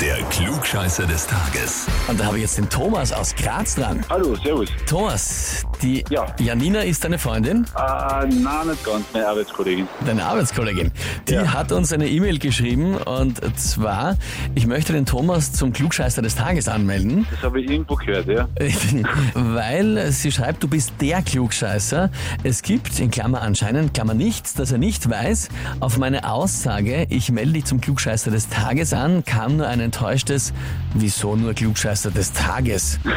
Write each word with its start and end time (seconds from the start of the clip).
Der 0.00 0.16
Klugscheißer 0.30 1.06
des 1.06 1.26
Tages. 1.26 1.86
Und 2.06 2.20
da 2.20 2.26
habe 2.26 2.36
ich 2.36 2.42
jetzt 2.42 2.56
den 2.56 2.68
Thomas 2.68 3.12
aus 3.12 3.34
Graz 3.34 3.74
dran. 3.74 4.04
Hallo, 4.08 4.36
servus. 4.36 4.68
Thomas, 4.86 5.64
die 5.82 6.04
Ja. 6.08 6.26
Janina 6.38 6.80
ist 6.82 7.02
deine 7.02 7.18
Freundin, 7.18 7.64
Äh, 7.76 8.26
nein, 8.28 8.68
nicht 8.68 8.84
ganz, 8.84 9.04
meine 9.12 9.26
Arbeitskollegin. 9.26 9.88
deine 10.06 10.24
Arbeitskollegin. 10.24 10.92
Die 11.26 11.32
Ja. 11.34 11.52
hat 11.52 11.72
uns 11.72 11.92
eine 11.92 12.06
E-Mail 12.08 12.38
geschrieben 12.38 12.94
und 12.96 13.40
zwar, 13.58 14.16
ich 14.54 14.68
möchte 14.68 14.92
den 14.92 15.04
Thomas 15.04 15.52
zum 15.52 15.72
Klugscheißer 15.72 16.22
des 16.22 16.36
Tages 16.36 16.68
anmelden, 16.68 17.26
Das 17.32 17.42
habe 17.42 17.60
ich 17.60 17.68
irgendwo 17.68 17.96
gehört, 17.96 18.28
ja. 18.28 18.46
weil 19.34 20.12
sie 20.12 20.30
schreibt, 20.30 20.62
du 20.62 20.68
bist 20.68 20.92
der 21.00 21.22
Klugscheißer. 21.22 22.10
Es 22.44 22.62
gibt, 22.62 23.00
in 23.00 23.10
Klammer 23.10 23.42
anscheinend, 23.42 23.94
Klammer 23.94 24.14
nichts, 24.14 24.54
dass 24.54 24.70
er 24.70 24.78
nicht 24.78 25.10
weiß. 25.10 25.48
Auf 25.80 25.98
meine 25.98 26.30
Aussage, 26.30 27.06
ich 27.10 27.32
melde 27.32 27.54
dich 27.54 27.64
zum 27.64 27.80
Klugscheißer 27.80 28.30
des 28.30 28.48
Tages 28.48 28.92
an, 28.92 29.24
kam 29.24 29.56
nur 29.56 29.66
ein 29.66 29.87
enttäuschtes, 29.88 30.52
wieso 30.94 31.34
nur 31.34 31.54
Klugscheißer 31.54 32.10
des 32.10 32.32
Tages? 32.32 33.00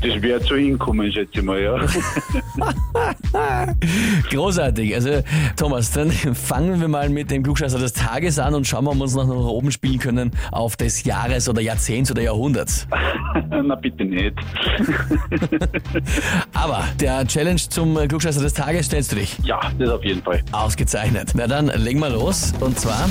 Das 0.00 0.22
wäre 0.22 0.40
zu 0.40 0.54
Ihnen 0.54 0.78
kommen, 0.78 1.10
schätze 1.10 1.40
ich 1.40 1.42
mal, 1.42 1.60
ja. 1.60 1.76
Großartig. 4.30 4.94
Also 4.94 5.22
Thomas, 5.56 5.90
dann 5.90 6.12
fangen 6.12 6.80
wir 6.80 6.86
mal 6.86 7.08
mit 7.08 7.32
dem 7.32 7.42
Klugscheißer 7.42 7.78
des 7.78 7.92
Tages 7.92 8.38
an 8.38 8.54
und 8.54 8.66
schauen 8.66 8.84
wir, 8.84 8.92
ob 8.92 8.96
wir 8.98 9.02
uns 9.02 9.16
noch 9.16 9.26
nach 9.26 9.34
oben 9.34 9.72
spielen 9.72 9.98
können 9.98 10.30
auf 10.52 10.76
des 10.76 11.02
Jahres 11.02 11.48
oder 11.48 11.60
Jahrzehnts 11.60 12.10
oder 12.12 12.22
Jahrhunderts. 12.22 12.86
Na, 13.50 13.74
bitte 13.74 14.04
nicht. 14.04 14.34
Aber 16.54 16.84
der 17.00 17.26
Challenge 17.26 17.60
zum 17.68 17.96
Klugscheißer 18.08 18.40
des 18.40 18.54
Tages 18.54 18.86
stellst 18.86 19.12
du 19.12 19.16
dich. 19.16 19.36
Ja, 19.42 19.60
das 19.78 19.90
auf 19.90 20.04
jeden 20.04 20.22
Fall. 20.22 20.42
Ausgezeichnet. 20.52 21.32
Na 21.34 21.48
dann 21.48 21.66
legen 21.68 21.98
wir 21.98 22.10
los. 22.10 22.52
Und 22.60 22.78
zwar, 22.78 23.08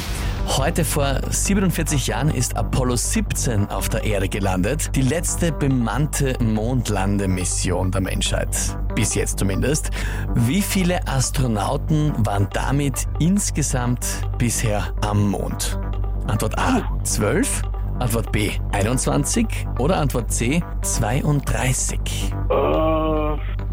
heute 0.57 0.85
vor 0.85 1.19
47 1.29 2.07
Jahren 2.07 2.29
ist 2.29 2.55
Apollo 2.57 2.95
17 2.95 3.69
auf 3.69 3.89
der 3.89 4.03
Erde 4.03 4.29
gelandet. 4.29 4.95
Die 4.95 5.01
letzte 5.01 5.51
bemannte 5.51 6.35
Mondlandemission 6.43 7.91
der 7.91 8.01
Menschheit. 8.01 8.77
Bis 8.95 9.15
jetzt 9.15 9.39
zumindest. 9.39 9.91
Wie 10.33 10.61
viele 10.61 11.07
Astronauten 11.07 12.13
waren 12.25 12.47
damit 12.53 13.07
insgesamt 13.19 14.05
bisher 14.37 14.93
am 15.01 15.29
Mond? 15.29 15.79
Antwort 16.27 16.57
A 16.57 16.81
12, 17.03 17.61
Antwort 17.99 18.31
B 18.31 18.51
21 18.71 19.47
oder 19.79 19.97
Antwort 19.97 20.31
C 20.31 20.63
32. 20.81 21.99
Äh, 22.49 23.04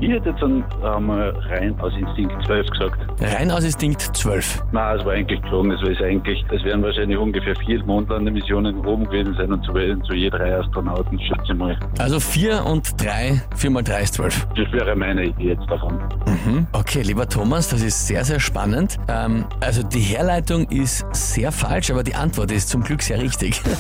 ich 0.03 0.11
hätte 0.11 0.31
jetzt 0.31 0.43
einmal 0.83 1.31
rein 1.49 1.79
aus 1.79 1.93
Instinkt 1.97 2.35
12 2.45 2.67
gesagt. 2.71 2.99
Rein 3.21 3.53
aus 3.53 3.63
Instinkt 3.63 4.01
12. 4.03 4.65
Nein, 4.73 4.99
es 4.99 5.05
war 5.05 5.13
eigentlich 5.13 5.41
gelogen. 5.43 5.71
Es 5.71 5.89
ist 5.89 6.03
eigentlich, 6.03 6.45
es 6.51 6.65
werden 6.65 6.83
wahrscheinlich 6.83 7.17
ungefähr 7.17 7.55
vier 7.65 7.85
Mondlandemissionen 7.85 8.85
oben 8.85 9.05
gewesen 9.05 9.35
sein 9.39 9.53
und 9.53 9.65
zu, 9.65 9.73
zu 9.73 10.15
je 10.15 10.29
drei 10.29 10.57
Astronauten, 10.57 11.21
schätze 11.21 11.53
ich 11.53 11.55
mal. 11.55 11.79
Also 11.99 12.19
4 12.19 12.67
und 12.67 13.01
3, 13.01 13.43
4 13.55 13.71
mal 13.71 13.85
3 13.85 14.03
ist 14.03 14.15
12. 14.15 14.49
Das 14.57 14.73
wäre 14.73 14.97
meine 14.97 15.27
Idee 15.27 15.51
jetzt 15.51 15.71
davon. 15.71 15.95
Mhm. 16.27 16.67
Okay, 16.73 17.03
lieber 17.03 17.29
Thomas, 17.29 17.69
das 17.69 17.83
ist 17.83 18.09
sehr, 18.09 18.25
sehr 18.25 18.41
spannend. 18.41 18.99
Ähm, 19.07 19.45
also 19.61 19.85
die 19.85 20.01
Herleitung 20.01 20.67
ist 20.69 21.07
sehr 21.13 21.53
falsch, 21.53 21.93
aber 21.93 22.03
die 22.03 22.17
Antwort 22.17 22.51
ist 22.51 22.71
zum 22.71 22.83
Glück 22.83 23.03
sehr 23.03 23.23
richtig. 23.23 23.61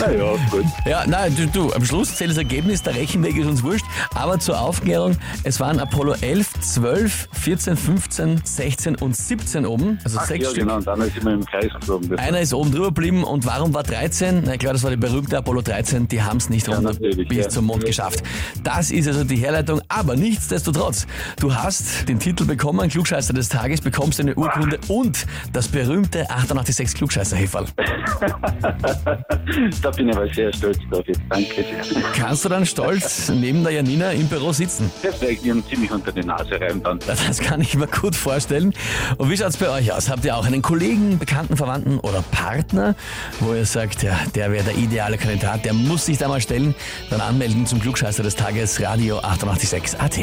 Na 0.00 0.12
ja, 0.12 0.32
gut. 0.50 0.64
ja, 0.86 1.04
nein, 1.06 1.34
du, 1.36 1.46
du, 1.46 1.72
am 1.72 1.84
Schluss 1.84 2.14
zählt 2.14 2.30
das 2.30 2.38
Ergebnis, 2.38 2.82
der 2.82 2.94
Rechenweg 3.08 3.38
ist 3.38 3.46
uns 3.46 3.62
wurscht. 3.62 3.86
Aber 4.14 4.38
zur 4.38 4.60
Aufklärung, 4.60 5.16
es 5.42 5.58
waren 5.60 5.80
Apollo 5.80 6.16
11, 6.20 6.60
12, 6.60 7.28
14, 7.32 7.76
15, 7.76 8.40
16 8.44 8.96
und 8.96 9.16
17 9.16 9.64
oben. 9.64 9.98
Also 10.04 10.18
Ach, 10.20 10.26
sechs 10.26 10.44
ja, 10.44 10.50
Stück. 10.50 10.64
genau. 10.64 10.76
Und 10.76 10.86
dann 10.86 11.00
ist 11.00 11.16
immer 11.16 11.32
im 11.32 11.44
Kreis. 11.44 11.70
Das 11.80 12.18
Einer 12.18 12.40
ist 12.40 12.52
oben 12.52 12.70
drüber 12.70 12.88
geblieben 12.88 13.24
und 13.24 13.46
warum 13.46 13.72
war 13.72 13.82
13? 13.82 14.42
Na 14.44 14.58
klar, 14.58 14.74
das 14.74 14.82
war 14.82 14.90
die 14.90 14.98
berühmte 14.98 15.38
Apollo 15.38 15.62
13, 15.62 16.08
die 16.08 16.22
haben 16.22 16.36
es 16.36 16.50
nicht 16.50 16.68
runter 16.68 16.82
natürlich, 16.82 17.28
bis 17.28 17.38
ja. 17.38 17.48
zum 17.48 17.64
Mond 17.64 17.86
geschafft. 17.86 18.22
Das 18.62 18.90
ist 18.90 19.08
also 19.08 19.24
die 19.24 19.36
Herleitung, 19.36 19.80
aber 19.88 20.14
nichtsdestotrotz, 20.14 21.06
du 21.40 21.54
hast 21.54 22.06
den 22.08 22.18
Titel 22.18 22.44
bekommen, 22.44 22.90
Klugscheißer 22.90 23.32
des 23.32 23.48
Tages, 23.48 23.80
bekommst 23.80 24.20
eine 24.20 24.34
Urkunde 24.34 24.78
und 24.88 25.26
das 25.54 25.68
berühmte 25.68 26.28
886 26.28 26.98
klugscheißer 26.98 27.36
-Häferl. 27.36 27.66
da 29.82 29.90
bin 29.92 30.10
ich 30.10 30.16
aber 30.16 30.28
sehr 30.34 30.52
stolz 30.52 30.78
drauf 30.90 31.04
jetzt. 31.06 31.20
Danke 31.30 31.54
sehr. 31.54 32.02
Kannst 32.14 32.44
du 32.44 32.50
dann 32.50 32.66
stolz 32.66 32.87
neben 33.34 33.62
der 33.62 33.72
Janina 33.72 34.12
im 34.12 34.28
Büro 34.28 34.52
sitzen? 34.52 34.90
Das 35.02 35.20
werde 35.20 35.34
ich 35.34 35.44
Ihnen 35.44 35.64
ziemlich 35.66 35.90
unter 35.90 36.12
die 36.12 36.22
Nase 36.22 36.60
reiben 36.60 36.82
dann. 36.82 36.98
Das 37.06 37.38
kann 37.38 37.60
ich 37.60 37.74
mir 37.74 37.86
gut 37.86 38.16
vorstellen. 38.16 38.72
Und 39.16 39.30
wie 39.30 39.36
schaut's 39.36 39.56
bei 39.56 39.68
euch 39.70 39.92
aus? 39.92 40.08
Habt 40.08 40.24
ihr 40.24 40.36
auch 40.36 40.46
einen 40.46 40.62
Kollegen, 40.62 41.18
Bekannten, 41.18 41.56
Verwandten 41.56 41.98
oder 42.00 42.22
Partner, 42.22 42.94
wo 43.40 43.54
ihr 43.54 43.66
sagt, 43.66 44.02
ja, 44.02 44.18
der 44.34 44.52
wäre 44.52 44.64
der 44.64 44.76
ideale 44.76 45.18
Kandidat, 45.18 45.64
der 45.64 45.72
muss 45.72 46.06
sich 46.06 46.18
da 46.18 46.28
mal 46.28 46.40
stellen? 46.40 46.74
Dann 47.10 47.20
anmelden 47.20 47.66
zum 47.66 47.80
Klugscheißer 47.80 48.22
des 48.22 48.34
Tages, 48.34 48.80
Radio 48.80 49.18
886 49.18 50.00
AT. 50.00 50.16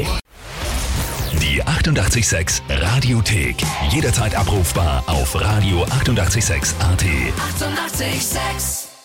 Die 1.42 1.62
88,6 1.62 2.62
Radiothek. 2.68 3.56
Jederzeit 3.90 4.34
abrufbar 4.34 5.04
auf 5.06 5.36
radio886.at. 5.36 7.04
88,6. 7.04 8.06
Eighty-eight, 8.06 8.22
sex. 8.22 8.95